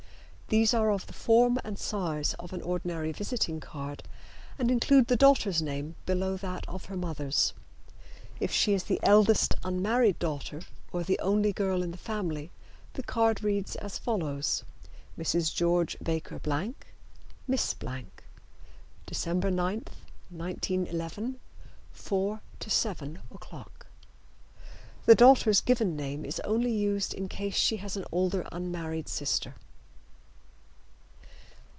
[0.53, 4.03] These are of the form and size of an ordinary visiting card
[4.59, 7.53] and include the daughter's name below that of her mother's.
[8.41, 12.51] If she is the eldest unmarried daughter or the only girl in the family
[12.95, 14.65] the card reads as follows:
[15.17, 15.55] Mrs.
[15.55, 15.85] Geo.
[16.03, 16.87] Baker Blank
[17.47, 18.21] Miss Blank
[19.05, 19.85] December 9,
[20.31, 21.39] 1911
[21.93, 23.85] 4 to 7 o'clock
[25.05, 29.55] The daughter's given name is only used in case she has an older unmarried sister.